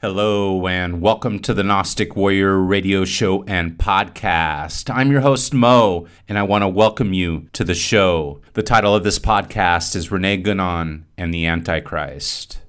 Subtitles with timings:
[0.00, 4.94] Hello, and welcome to the Gnostic Warrior radio show and podcast.
[4.94, 8.40] I'm your host, Moe, and I want to welcome you to the show.
[8.52, 12.60] The title of this podcast is Rene Guenon and the Antichrist.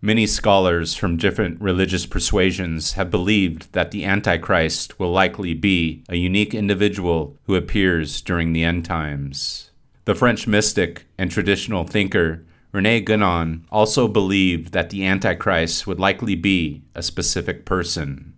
[0.00, 6.14] Many scholars from different religious persuasions have believed that the Antichrist will likely be a
[6.14, 9.72] unique individual who appears during the end times.
[10.04, 16.34] The French mystic and traditional thinker Rene Guenon also believed that the Antichrist would likely
[16.34, 18.34] be a specific person.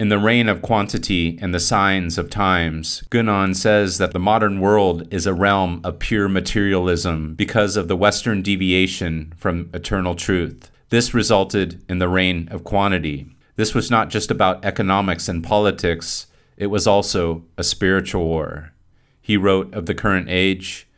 [0.00, 4.58] In The Reign of Quantity and the Signs of Times, Guenon says that the modern
[4.58, 10.70] world is a realm of pure materialism because of the Western deviation from eternal truth.
[10.88, 13.28] This resulted in the reign of quantity.
[13.54, 16.26] This was not just about economics and politics,
[16.56, 18.72] it was also a spiritual war.
[19.20, 20.88] He wrote of the current age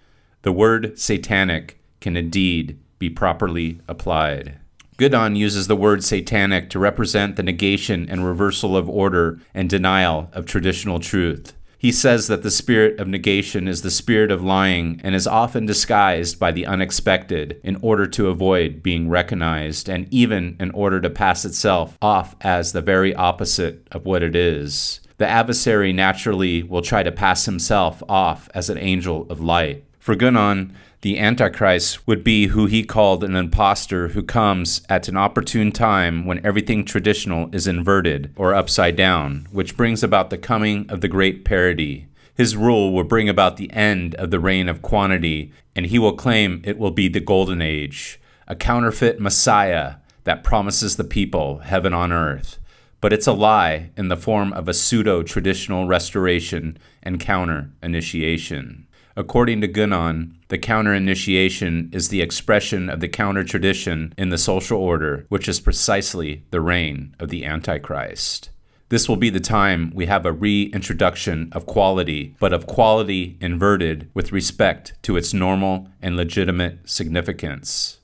[0.42, 4.58] The word satanic can indeed be properly applied.
[4.98, 10.28] Guenon uses the word satanic to represent the negation and reversal of order and denial
[10.34, 11.54] of traditional truth.
[11.78, 15.64] He says that the spirit of negation is the spirit of lying and is often
[15.64, 21.08] disguised by the unexpected in order to avoid being recognized and even in order to
[21.08, 25.00] pass itself off as the very opposite of what it is.
[25.16, 29.84] The adversary naturally will try to pass himself off as an angel of light.
[30.04, 35.18] For Guenon, the Antichrist would be who he called an impostor who comes at an
[35.18, 40.86] opportune time when everything traditional is inverted or upside down, which brings about the coming
[40.88, 42.06] of the great parody.
[42.34, 46.16] His rule will bring about the end of the reign of quantity, and he will
[46.16, 51.92] claim it will be the golden age, a counterfeit Messiah that promises the people heaven
[51.92, 52.58] on earth.
[53.02, 58.83] But it's a lie in the form of a pseudo traditional restoration and counter initiation.
[59.16, 64.38] According to Guenon, the counter initiation is the expression of the counter tradition in the
[64.38, 68.50] social order, which is precisely the reign of the Antichrist.
[68.88, 74.10] This will be the time we have a reintroduction of quality, but of quality inverted
[74.14, 77.98] with respect to its normal and legitimate significance.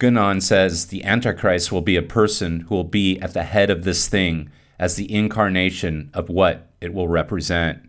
[0.00, 3.84] Guenon says the Antichrist will be a person who will be at the head of
[3.84, 7.85] this thing as the incarnation of what it will represent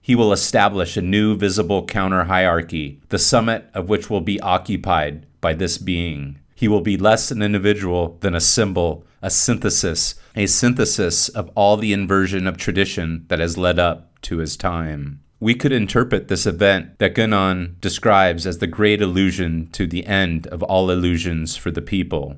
[0.00, 5.26] he will establish a new visible counter hierarchy, the summit of which will be occupied
[5.40, 6.38] by this being.
[6.54, 11.76] He will be less an individual than a symbol, a synthesis, a synthesis of all
[11.76, 15.20] the inversion of tradition that has led up to his time.
[15.38, 20.46] We could interpret this event that Guenon describes as the great illusion to the end
[20.48, 22.36] of all illusions for the people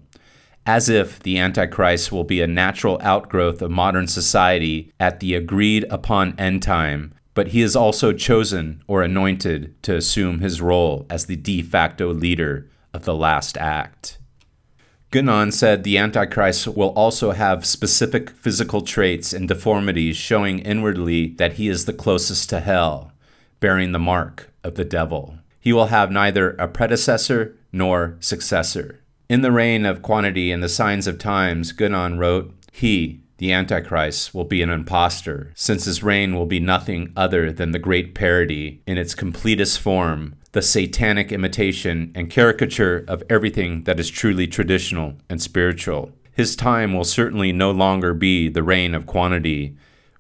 [0.67, 5.85] as if the Antichrist will be a natural outgrowth of modern society at the agreed
[5.91, 11.27] upon end time, but he is also chosen or anointed to assume his role as
[11.27, 14.19] the de facto leader of the last act.
[15.11, 21.55] Guenon said the Antichrist will also have specific physical traits and deformities showing inwardly that
[21.55, 23.13] he is the closest to hell,
[23.61, 25.39] bearing the mark of the devil.
[25.61, 29.01] He will have neither a predecessor nor successor.
[29.29, 34.33] In the reign of quantity and the signs of times, Guenon wrote, He, the Antichrist
[34.33, 38.81] will be an impostor, since his reign will be nothing other than the great parody
[38.87, 45.15] in its completest form, the satanic imitation and caricature of everything that is truly traditional
[45.29, 46.13] and spiritual.
[46.31, 49.77] His time will certainly no longer be the reign of quantity,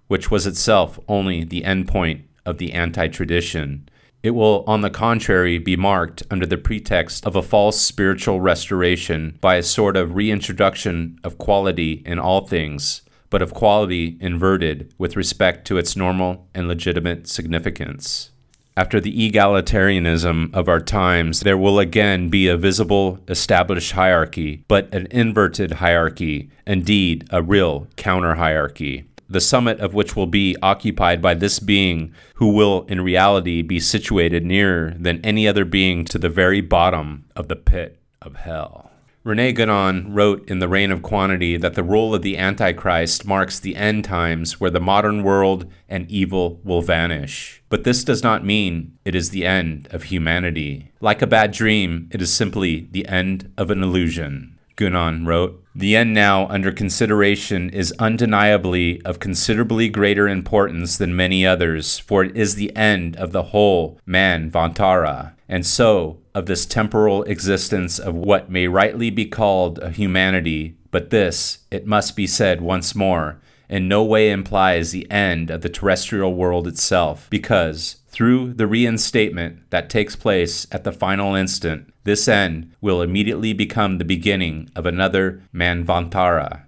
[0.08, 3.88] which was itself only the endpoint of the anti tradition.
[4.24, 9.38] It will, on the contrary, be marked under the pretext of a false spiritual restoration
[9.40, 15.16] by a sort of reintroduction of quality in all things, but of quality inverted with
[15.16, 18.30] respect to its normal and legitimate significance.
[18.76, 24.94] After the egalitarianism of our times, there will again be a visible established hierarchy, but
[24.94, 31.22] an inverted hierarchy, indeed, a real counter hierarchy, the summit of which will be occupied
[31.22, 36.18] by this being who will in reality be situated nearer than any other being to
[36.18, 38.91] the very bottom of the pit of hell.
[39.24, 43.60] Rene Guenon wrote in The Reign of Quantity that the role of the Antichrist marks
[43.60, 47.62] the end times where the modern world and evil will vanish.
[47.68, 50.90] But this does not mean it is the end of humanity.
[51.00, 54.51] Like a bad dream, it is simply the end of an illusion.
[54.82, 61.46] Guenon wrote, The end now under consideration is undeniably of considerably greater importance than many
[61.46, 67.22] others, for it is the end of the whole Manvantara, and so of this temporal
[67.24, 72.60] existence of what may rightly be called a humanity, but this, it must be said
[72.60, 78.52] once more, in no way implies the end of the terrestrial world itself, because through
[78.52, 84.04] the reinstatement that takes place at the final instant, this end will immediately become the
[84.04, 86.64] beginning of another Manvantara.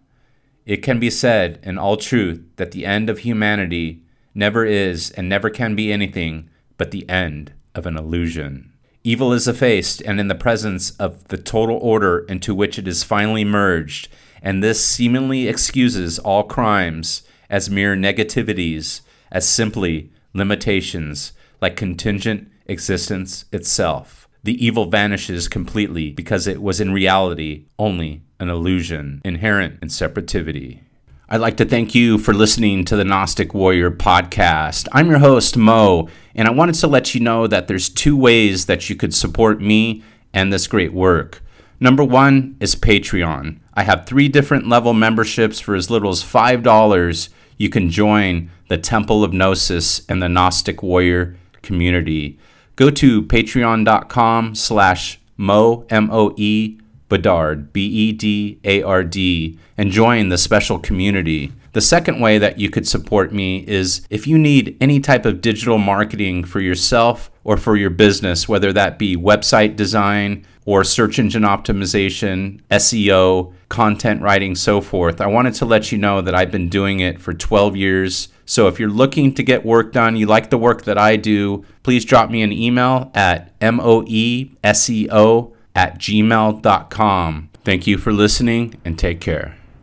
[0.64, 4.02] It can be said in all truth that the end of humanity
[4.35, 6.49] never is and never can be anything
[6.79, 8.73] but the end of an illusion.
[9.05, 13.05] Evil is effaced and in the presence of the total order into which it is
[13.05, 14.08] finally merged,
[14.41, 23.44] and this seemingly excuses all crimes as mere negativities, as simply limitations, like contingent existence
[23.52, 24.28] itself.
[24.42, 30.81] The evil vanishes completely because it was in reality only an illusion inherent in separativity.
[31.26, 34.86] I'd like to thank you for listening to the Gnostic Warrior podcast.
[34.92, 38.66] I'm your host, Moe, and I wanted to let you know that there's two ways
[38.66, 40.02] that you could support me
[40.34, 41.42] and this great work.
[41.81, 43.60] Number one is Patreon.
[43.72, 47.28] I have three different level memberships for as little as $5.
[47.56, 52.39] You can join the Temple of Gnosis and the Gnostic Warrior community.
[52.77, 56.79] Go to patreon.com slash moe, M-O-E,
[57.09, 61.53] Bedard, B E D A R D, and join the special community.
[61.73, 65.41] The second way that you could support me is if you need any type of
[65.41, 71.19] digital marketing for yourself or for your business, whether that be website design or search
[71.19, 75.21] engine optimization, SEO, content writing, so forth.
[75.21, 78.29] I wanted to let you know that I've been doing it for 12 years.
[78.47, 81.65] So if you're looking to get work done, you like the work that I do,
[81.82, 87.50] please drop me an email at moeseo at gmail.com.
[87.65, 89.56] Thank you for listening and take care.